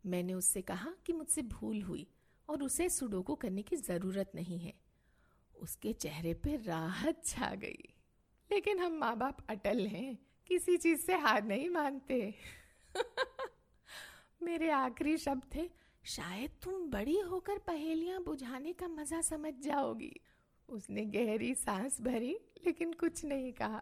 मैंने 0.05 0.33
उससे 0.33 0.61
कहा 0.61 0.93
कि 1.05 1.13
मुझसे 1.13 1.41
भूल 1.41 1.81
हुई 1.81 2.07
और 2.49 2.63
उसे 2.63 2.89
सुडोको 2.89 3.35
करने 3.35 3.61
की 3.61 3.75
ज़रूरत 3.75 4.31
नहीं 4.35 4.59
है। 4.59 4.73
उसके 5.55 5.93
चेहरे 5.93 6.33
पे 6.33 6.55
राहत 6.55 7.25
छा 7.25 7.55
गई। 7.55 7.93
लेकिन 8.51 8.79
हम 8.79 8.91
माँ 8.91 9.17
बाप 9.17 9.47
अटल 9.49 9.87
हैं। 9.87 10.24
किसी 10.47 10.77
चीज़ 10.77 10.99
से 10.99 11.15
हार 11.15 11.43
नहीं 11.43 11.69
मानते। 11.69 12.33
मेरे 14.43 14.69
आखिरी 14.69 15.17
शब्द 15.17 15.43
थे, 15.55 15.69
शायद 16.03 16.49
तुम 16.63 16.89
बड़ी 16.89 17.19
होकर 17.19 17.57
पहेलियाँ 17.57 18.23
बुझाने 18.23 18.73
का 18.73 18.87
मज़ा 18.87 19.21
समझ 19.21 19.53
जाओगी। 19.53 20.19
उसने 20.69 21.05
गहरी 21.05 21.55
सांस 21.55 22.01
भरी, 22.01 22.37
लेकिन 22.65 22.93
कुछ 22.93 23.25
नहीं 23.25 23.53
कहा। 23.53 23.81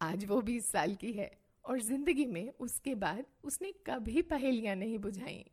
आज 0.00 0.24
वो 0.24 0.40
बीस 0.40 0.70
साल 0.70 0.94
की 0.94 1.12
है, 1.12 1.38
और 1.64 1.80
ज़िंदगी 1.80 2.26
में 2.26 2.52
उसके 2.60 2.94
बाद 2.94 3.24
उसने 3.44 3.72
कभी 3.72 4.22
पहेलियाँ 4.22 4.76
नहीं 4.76 4.98
बुझाई। 4.98 5.44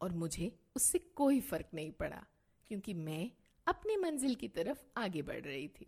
और 0.00 0.12
मुझे 0.12 0.58
उससे 0.76 0.98
कोई 0.98 1.40
फ़र्क 1.40 1.66
नहीं 1.74 1.92
पड़ा, 1.92 2.26
क्योंकि 2.68 2.94
मैं 2.94 3.30
अपनी 3.66 3.96
मंजिल 3.96 4.34
की 4.34 4.48
तरफ़ 4.48 4.78
आगे 4.96 5.22
बढ़ 5.22 5.40
रही 5.40 5.68
थी। 5.68 5.86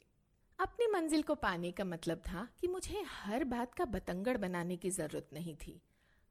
अपनी 0.59 0.87
मंजिल 0.87 1.23
को 1.23 1.35
पाने 1.35 1.71
का 1.73 1.85
मतलब 1.85 2.19
था 2.19 2.49
कि 2.61 2.69
मुझे 2.69 3.03
हर 3.07 3.45
बात 3.45 3.75
का 3.75 3.85
बतंगड़ 3.85 4.37
बनाने 4.37 4.77
की 4.77 4.91
ज़रूरत 4.91 5.29
नहीं 5.33 5.55
थी। 5.57 5.81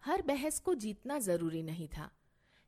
हर 0.03 0.22
बहस 0.22 0.60
को 0.60 0.74
जीतना 0.75 1.19
ज़रूरी 1.19 1.62
नहीं 1.63 1.88
था। 1.88 2.10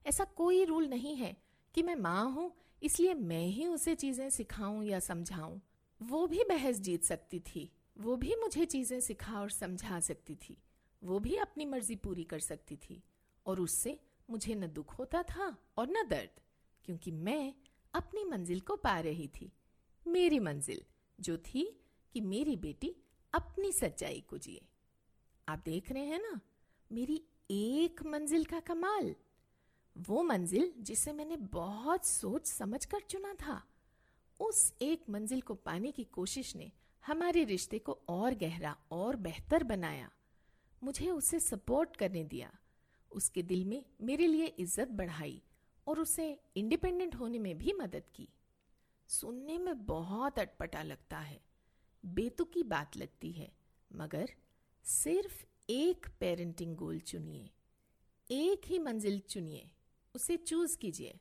ऐसा 0.06 0.24
कोई 0.24 0.63
रूल 0.66 0.88
नहीं 0.88 1.16
है 1.16 1.36
कि 1.75 1.84
मैं 1.84 1.96
माँ 1.96 2.32
हूँ, 2.32 2.51
इसलिए 2.82 3.13
मैं 3.13 3.46
ही 3.46 3.66
उसे 3.68 3.96
चीज़ें 3.96 4.30
सिखाऊं 4.30 4.84
या 4.84 5.00
समझाऊं। 5.00 5.60
वो 6.01 6.28
भी 6.28 6.44
बहस 6.44 6.80
जीत 6.80 7.04
सकती 7.04 7.39
थी, 7.39 7.70
वो 7.98 8.16
भी 8.16 8.36
मुझे 8.36 8.66
चीज़ें 8.66 9.00
सिखा 9.00 9.39
और 9.39 9.50
समझा 9.50 10.00
सकती 10.00 10.36
थी, 10.36 10.58
वो 11.01 11.20
भी 11.20 11.36
अपनी 11.36 11.66
मर्ज़ी 11.66 11.96
पूरी 11.96 12.24
कर 12.24 12.39
सकती 12.39 12.75
थी। 12.75 13.04
और 13.46 13.60
उससे 13.60 14.00
मुझे 14.30 14.56
न 14.56 14.68
दुख 14.68 14.98
होता 15.00 15.24
था 15.24 15.56
और 15.78 15.89
न 15.89 16.08
दर्द, 16.08 16.42
क्योंकि 16.86 17.12
मैं 17.12 17.54
अपनी 17.94 18.24
मंजिल 18.24 18.60
को 18.60 18.75
पा 18.75 19.00
रही 19.00 19.28
थी। 19.28 19.51
मेरी 20.06 20.39
मंजिल 20.39 20.82
जो 21.20 21.38
थी 21.38 21.64
कि 22.14 22.22
मेरी 22.22 22.56
बेटी 22.56 22.96
अपनी 23.34 23.72
सच्चाई 23.72 24.24
को 24.30 24.38
जिए 24.38 24.62
आप 25.48 25.62
देख 25.66 25.92
रहे 25.92 26.04
हैं 26.04 26.20
ना, 26.22 26.40
मेरी 26.92 27.22
एक 27.52 28.04
मंजिल 28.06 28.44
का 28.46 28.60
कमाल। 28.60 29.16
वो 29.96 30.24
मंजिल 30.24 30.72
जिसे 30.80 31.14
मैंने 31.14 31.38
बहुत 31.38 32.06
सोच 32.06 32.48
समझ 32.48 32.84
कर 32.86 33.02
चुना 33.02 33.34
था, 33.34 33.62
उस 34.40 34.74
एक 34.82 35.10
मंजिल 35.10 35.42
को 35.42 35.54
पाने 35.56 35.92
की 35.92 36.04
कोशिश 36.04 36.56
ने 36.56 36.72
हमारे 37.04 37.44
रिश्ते 37.44 37.80
को 37.80 37.98
और 38.10 38.36
गहरा 38.36 38.76
और 38.92 39.16
बेहतर 39.16 39.64
बनाया। 39.64 40.10
मुझे 40.82 41.10
उसे 41.10 41.40
सपोर्ट 41.40 41.96
करने 41.96 42.24
दिया। 42.24 42.52
उसके 43.12 43.42
दिल 43.44 43.64
में 43.66 43.84
मेरे 44.02 44.28
लिए 44.28 44.46
इज़्ज़त 44.46 44.90
बढ़ाई 44.92 45.42
और 45.88 46.00
उसे 46.00 46.28
इंडिपेंडेंट 46.56 47.16
होने 47.16 47.40
में 47.40 47.58
भी 47.58 47.74
मदद 47.74 48.04
की। 48.16 48.28
सुनने 49.10 49.58
में 49.58 49.86
बहुत 49.86 50.39
अटपटा 50.39 50.84
लगता 50.84 51.20
है। 51.20 51.42
बेतुकी 52.06 52.63
बात 52.63 52.98
लगती 52.98 53.32
है, 53.32 53.51
मगर 53.96 54.30
सिर्फ़ 54.84 55.46
एक 55.70 56.06
पेरेंटिंग 56.20 56.75
गोल 56.75 57.00
चुनिए। 57.00 57.50
एक 58.32 58.62
ही 58.66 58.80
मंजिल 58.80 59.20
चुनिए, 59.20 59.72
उसे 60.16 60.38
चूज़ 60.38 60.78
कीजिए। 60.78 61.20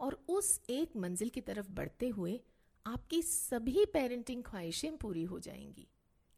और 0.00 0.24
उस 0.28 0.62
एक 0.70 0.96
मंजिल 0.96 1.28
की 1.28 1.40
तरफ़ 1.40 1.70
बढ़ते 1.70 2.08
हुए 2.08 2.40
आपकी 2.86 3.22
सभी 3.22 3.84
पेरेंटिंग 3.84 4.44
ख्वाहिशें 4.44 4.96
पूरी 4.96 5.22
हो 5.22 5.38
जाएँगी। 5.38 5.88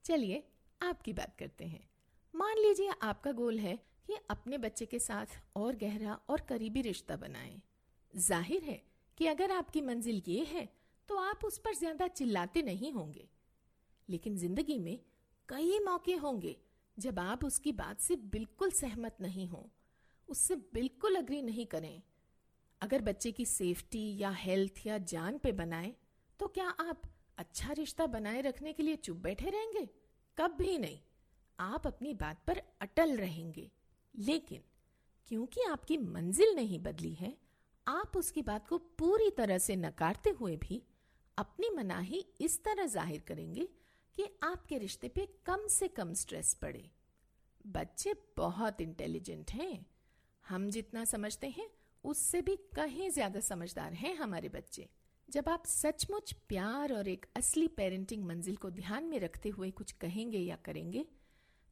चलिए, 0.04 0.48
आपकी 0.82 1.12
बात 1.12 1.36
करते 1.36 1.64
हैं। 1.64 1.90
मान 2.34 2.58
लीजिए 2.58 2.90
आपका 3.02 3.32
गोल 3.32 3.58
है 3.58 3.76
कि 3.76 4.16
अपने 4.30 4.58
बच्चे 4.58 4.86
के 4.86 4.98
साथ 4.98 5.26
और 5.56 5.76
गहरा 5.76 6.14
और 6.28 6.40
करीबी 6.40 6.82
रिश्ता 6.82 7.16
बनाएँ। 7.16 7.62
ज़ाहिर 8.16 8.62
है 8.62 8.82
कि 9.18 9.26
अगर 9.26 9.50
आपकी 9.50 9.80
मंजिल 9.80 10.22
ये 10.28 10.44
है 10.44 10.79
तो 11.10 11.16
आप 11.18 11.44
उस 11.44 11.56
पर 11.58 11.74
ज़्यादा 11.74 12.06
चिल्लाते 12.08 12.62
नहीं 12.62 12.92
होंगे। 12.92 13.26
लेकिन 14.08 14.36
ज़िंदगी 14.36 14.78
में 14.78 14.98
कई 15.48 15.78
मौके 15.78 16.14
होंगे 16.14 16.56
जब 16.96 17.18
आप 17.18 17.44
उसकी 17.44 17.72
बात 17.72 18.00
से 18.00 18.16
बिल्कुल 18.32 18.70
सहमत 18.70 19.16
नहीं 19.20 19.46
हो। 19.48 19.64
उससे 20.28 20.56
बिल्कुल 20.74 21.16
अग्री 21.16 21.40
नहीं 21.42 21.64
करें। 21.66 22.02
अगर 22.80 23.02
बच्चे 23.02 23.32
की 23.32 23.46
सेफ्टी 23.46 24.16
या 24.18 24.30
हेल्थ 24.32 24.86
या 24.86 24.98
जान 25.04 25.38
पे 25.38 25.52
बनाए 25.52 25.92
तो 26.40 26.46
क्या 26.48 26.68
आप 26.80 27.02
अच्छा 27.38 27.72
रिश्ता 27.72 28.06
बनाए 28.08 28.40
रखने 28.40 28.72
के 28.72 28.82
लिए 28.82 28.96
चुप 28.96 29.16
बैठे 29.16 29.50
रहेंगे? 29.50 29.88
कब 30.38 30.54
भी 30.58 30.76
नहीं। 30.78 30.98
आप 31.58 31.86
अपनी 31.86 32.14
बात 32.14 32.44
पर 32.46 32.62
अटल 32.80 33.16
रहेंगे। 33.16 33.70
लेकिन 34.14 34.62
क्योंकि 35.28 35.62
आपकी 35.62 35.96
मंजिल 35.98 36.54
नहीं 36.54 36.78
बदली 36.78 37.12
है, 37.14 37.36
आप 37.86 38.16
उसकी 38.16 38.42
बात 38.42 38.68
को 38.68 38.78
पूरी 38.78 39.30
तरह 39.30 39.58
से 39.58 39.76
नकारते 39.76 40.30
हुए 40.30 40.56
भी 40.58 40.82
अपनी 41.40 41.70
मनाही 41.70 42.24
इस 42.40 42.62
तरह 42.64 42.86
ज़ाहिर 42.88 43.22
करेंगे 43.28 43.68
कि 44.16 44.26
आपके 44.42 44.78
रिश्ते 44.78 45.08
पे 45.08 45.26
कम 45.46 45.66
से 45.70 45.88
कम 45.90 46.12
स्ट्रेस 46.14 46.52
पड़े। 46.54 46.84
बच्चे 47.68 48.14
बहुत 48.36 48.80
इंटेलिजेंट 48.80 49.50
हैं। 49.50 49.86
हम 50.44 50.68
जितना 50.70 51.04
समझते 51.06 51.48
हैं, 51.48 51.68
उससे 52.04 52.40
भी 52.42 52.56
कहीं 52.76 53.10
ज़्यादा 53.10 53.40
समझदार 53.42 53.92
हैं 53.94 54.14
हमारे 54.16 54.48
बच्चे। 54.48 54.88
जब 55.28 55.48
आप 55.48 55.66
सचमुच 55.66 56.32
प्यार 56.48 56.92
और 56.92 57.08
एक 57.08 57.26
असली 57.36 57.66
पेरेंटिंग 57.68 58.24
मंजिल 58.24 58.56
को 58.56 58.70
ध्यान 58.72 59.04
में 59.04 59.18
रखते 59.20 59.48
हुए 59.48 59.70
कुछ 59.72 59.92
कहेंगे 60.00 60.38
या 60.38 60.56
करेंगे 60.64 61.04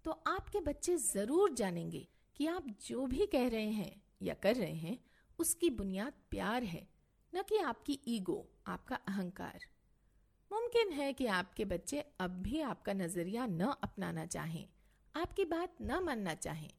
तो 0.05 0.11
आपके 0.27 0.61
बच्चे 0.61 0.97
ज़रूर 0.97 1.55
जानेंगे 1.55 2.07
कि 2.37 2.47
आप 2.47 2.67
जो 2.83 3.07
भी 3.07 3.27
कह 3.27 3.49
रहे 3.49 3.71
हैं 3.71 4.03
या 4.23 4.35
कर 4.35 4.57
रहे 4.57 4.75
हैं, 4.75 4.99
उसकी 5.39 5.71
बुनियाद 5.71 6.13
प्यार 6.31 6.65
है। 6.65 6.87
न 7.35 7.43
कि 7.43 7.59
आपकी 7.59 8.01
ईगो, 8.09 8.49
आपका 8.67 8.97
अहंकार। 8.97 9.61
मुमकिन 10.51 10.93
है 10.93 11.13
कि 11.13 11.27
आपके 11.27 11.65
बच्चे 11.65 12.05
अब 12.21 12.31
भी 12.31 12.61
आपका 12.61 12.93
नज़रिया 12.93 13.47
न 13.47 13.75
अपनाना 13.83 14.27
चाहें, 14.27 14.69
आपकी 15.15 15.45
बात 15.45 15.75
न 15.83 15.99
मानना 16.03 16.35
चाहें, 16.35 16.71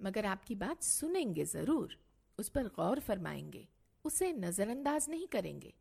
मगर 0.00 0.26
आपकी 0.26 0.54
बात 0.54 0.82
सुनेंगे 0.82 1.44
ज़रूर, 1.44 1.98
उस 2.38 2.48
पर 2.48 2.68
गौर 2.68 3.00
फरमाएँगे, 3.00 3.68
उसे 4.04 4.32
नजरअंदाज 4.32 5.08
नहीं 5.08 5.26
करेंगे। 5.26 5.74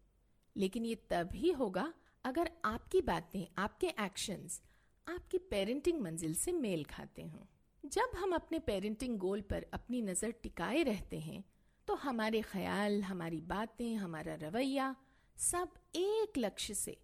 लेकिन 0.55 0.85
ये 0.85 0.95
तभी 0.95 1.51
होगा 1.51 1.93
अगर 2.25 2.51
आपकी 2.65 3.01
बातें, 3.01 3.47
आपके 3.57 3.87
एक्शंस 3.87 4.61
आपकी 5.07 5.37
पेरेंटिंग 5.37 6.01
मंजिल 6.01 6.33
से 6.35 6.51
मेल 6.51 6.83
खाते 6.83 7.23
हों। 7.23 7.45
जब 7.83 8.17
हम 8.17 8.31
अपने 8.31 8.59
पेरेंटिंग 8.59 9.17
गोल 9.17 9.41
पर 9.41 9.65
अपनी 9.73 10.01
नज़र 10.01 10.31
टिकाए 10.31 10.83
रहते 10.83 11.19
हैं 11.19 11.43
तो 11.87 11.95
हमारे 11.95 12.41
ख्याल, 12.41 13.03
हमारी 13.03 13.41
बातें, 13.41 13.95
हमारा 13.95 14.35
रवैया 14.35 14.95
सब 15.37 15.69
एक 15.95 16.37
लक्ष्य 16.37 16.73
से, 16.73 16.97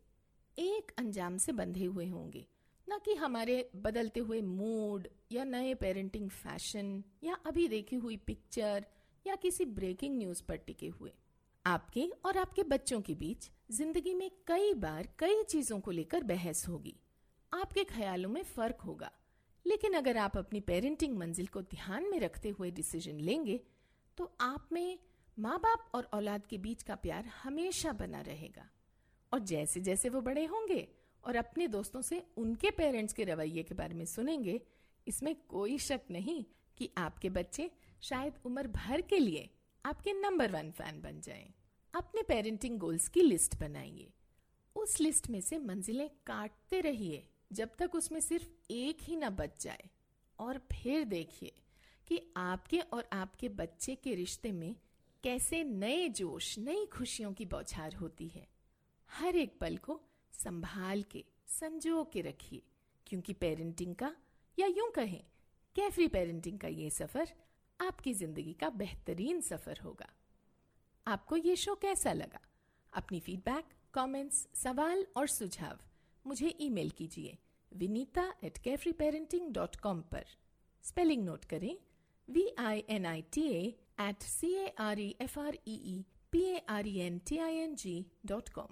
एक 0.60 0.91
अंजाम 0.98 1.38
से 1.38 1.52
बंधे 1.52 1.86
हुए 1.86 2.08
होंगे। 2.08 2.48
न 2.89 3.00
कि 3.06 3.13
हमारे 3.13 3.72
बदलते 3.76 4.19
हुए 4.19 4.41
मूड 4.41 5.08
या 5.32 5.43
नए 5.43 5.74
पेरेंटिंग 5.74 6.30
फ़ैशन 6.30 7.04
या 7.24 7.34
अभी 7.46 7.67
देखी 7.67 7.96
हुई 7.96 8.17
पिक्चर 8.17 8.86
या 9.28 9.36
किसी 9.36 9.65
ब्रेकिंग 9.65 10.17
न्यूज़ 10.17 10.43
पर 10.43 10.56
टिके 10.56 10.88
हुए। 10.88 11.13
आपके 11.65 12.12
और 12.26 12.38
आपके 12.38 12.63
बच्चों 12.63 13.02
के 13.02 13.15
बीच 13.15 13.50
ज़िंदगी 13.72 14.13
में 14.13 14.32
कई 14.48 14.74
बार 14.74 15.08
कई 15.19 15.43
चीज़ों 15.43 15.80
को 15.80 15.91
लेकर 15.91 16.24
बहस 16.24 16.67
होगी। 16.67 16.96
आपके 17.54 17.84
ख्यालों 17.84 18.30
में 18.30 18.43
फ़र्क 18.43 18.82
होगा। 18.82 19.12
लेकिन 19.65 19.93
अगर 19.93 20.17
आप 20.17 20.38
अपनी 20.38 20.60
पेरेंटिंग 20.60 21.17
मंजिल 21.17 21.48
को 21.48 21.62
ध्यान 21.62 22.10
में 22.12 22.19
रखते 22.19 22.50
हुए 22.50 22.72
डिसीज़न 22.72 23.19
लेंगे 23.19 23.62
तो 24.17 24.32
आप 24.41 24.69
में 24.71 24.97
माँ 25.38 25.58
बाप 25.60 25.89
और 25.93 26.10
औलाद 26.13 26.45
के 26.45 26.58
बीच 26.58 26.84
का 26.84 26.95
प्यार 26.95 27.26
हमेशा 27.43 27.91
बना 27.91 28.21
रहेगा। 28.21 28.69
और 29.32 29.39
जैसे 29.39 29.80
जैसे 29.82 30.10
वो 30.10 30.21
बड़े 30.21 30.45
होंगे 30.45 30.88
और 31.23 31.36
अपने 31.36 31.67
दोस्तों 31.67 32.02
से 32.02 32.21
उनके 32.38 32.71
पेरेंट्स 32.71 33.13
के 33.13 33.23
रवैये 33.23 33.63
के 33.63 33.76
बारे 33.76 33.93
में 33.93 34.06
सुनेंगे, 34.06 34.60
इसमें 35.08 35.36
कोई 35.49 35.78
शक 35.78 36.02
नहीं 36.12 36.43
कि 36.78 36.89
आपके 36.97 37.30
बच्चे 37.30 37.69
शायद 38.02 38.34
उम्र 38.45 38.67
भर 38.67 39.02
के 39.02 39.19
लिए 39.19 39.49
आपके 39.86 40.13
नंबर 40.13 40.52
वन 40.52 40.71
फ़ैन 40.71 41.02
बन 41.02 41.21
जाएँ। 41.21 41.54
अपने 41.93 42.21
पेरेंटिंग 42.21 42.78
गोल्स 42.80 43.08
की 43.08 43.21
लिस्ट 43.21 43.60
बनाइए। 43.60 44.13
उस 44.76 44.99
लिस्ट 44.99 45.30
में 45.30 45.41
से 45.41 45.58
मंजिलें 45.58 46.10
काटते 46.26 46.82
रहिए 46.82 47.28
जब 47.52 47.76
तक 47.80 47.95
उसमें 47.95 48.19
सिर्फ़ 48.19 48.47
एक 48.71 49.02
ही 49.02 49.15
ना 49.15 49.30
बच 49.30 49.63
जाए। 49.63 49.89
और 50.39 50.58
फिर 50.71 51.04
देखिए 51.04 51.56
कि 52.08 52.22
आपके 52.38 52.80
और 52.80 53.08
आपके 53.13 53.50
बच्चे 53.50 53.96
के 53.96 54.16
रिश्ते 54.16 54.52
में 54.52 54.76
कैसे 55.24 55.63
नए 55.63 56.08
जोश 56.10 56.58
नई 56.60 56.86
खुशियों 56.86 57.34
की 57.34 57.46
बौछार 57.46 57.94
होती 57.94 58.28
है। 58.28 58.48
हर 59.10 59.36
एक 59.36 59.58
पल 59.60 59.78
को 59.78 60.00
संभाल 60.34 61.04
के 61.04 61.24
संजो 61.48 62.04
के 62.04 62.22
रखिए 62.22 62.62
क्योंकि 63.08 63.34
पेरेंटिंग 63.34 63.96
का 63.96 64.16
या 64.58 64.68
यूँ 64.68 64.89
कहें 64.92 65.24
कैफरी 65.76 66.08
पेरेंटिंग 66.08 66.60
का 66.60 66.68
ये 66.68 66.89
सफ़र 66.89 67.34
आपकी 67.80 68.13
ज़िंदगी 68.13 68.54
का 68.54 68.70
बेहतरीन 68.70 69.42
सफ़र 69.42 69.80
होगा। 69.80 70.10
आपको 71.08 71.38
ये 71.38 71.56
शो 71.56 71.76
कैसा 71.76 72.13
लगा? 72.13 72.39
अपनी 72.94 73.20
फीडबैक 73.20 73.74
कमेंट्स, 73.94 74.48
सवाल 74.54 75.06
और 75.18 75.28
सुझाव 75.28 75.80
मुझे 76.26 76.56
ईमेल 76.60 76.89
कीजिए 76.89 77.38
Vinita 77.72 78.34
at 78.44 78.58
carefree 78.58 78.92
parenting 78.92 79.54
dot 79.54 79.76
com 79.76 80.02
पर। 80.02 80.26
स्पेलिंग 80.84 81.24
नोट 81.26 81.46
करें 81.46 81.76
V 82.29 82.55
I 82.59 82.83
N 82.89 83.05
I 83.05 83.21
T 83.21 83.75
at 84.01 84.23
C 84.23 84.53
A 84.53 84.75
R 84.79 84.99
E 84.99 85.15
F 85.21 85.39
R 85.39 85.57
E 85.67 85.73
E 85.73 86.05
P 86.31 86.41
A 86.41 86.65
R 86.69 86.88
E 86.88 86.99
N 86.99 87.19
T 87.19 87.38
I 87.38 87.55
N 87.55 87.75
G 87.75 88.05
dot 88.25 88.49
com 88.49 88.67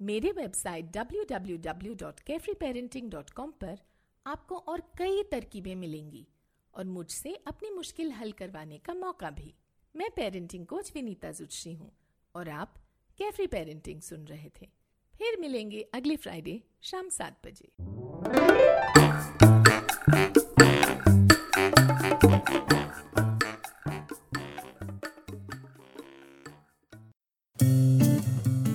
मेरे 0.00 0.32
website 0.32 0.96
www.carefreeparenting.com 0.96 3.50
पर 3.60 3.78
आपको 4.26 4.56
और 4.56 4.82
कई 4.98 5.22
तरकीबें 5.22 5.76
मिलेंगी 5.76 6.28
और 6.74 6.84
मुझसे 6.84 7.42
अपनी 7.46 7.70
मुश्किल 7.70 8.12
हल 8.12 8.32
करवाने 8.32 8.78
का 8.78 8.94
मौका 8.94 9.30
भी। 9.30 9.54
मैं 9.96 10.08
पेरेंटिंग 10.16 10.66
कोच 10.66 10.92
विनीता 10.94 11.32
जुटशी 11.32 11.72
हूँ 11.72 11.92
और 12.34 12.48
आप 12.48 12.74
कैफरी 13.18 13.46
पेरेंटिंग 13.46 14.00
सुन 14.00 14.24
रहे 14.24 14.48
थे। 14.48 14.68
फिर 15.14 15.40
मिलेंगे 15.40 15.88
अगले 15.94 16.16
फ्राइडे 16.16 16.62
शाम 16.82 17.08
सात 17.08 17.46
बजे। 17.46 17.72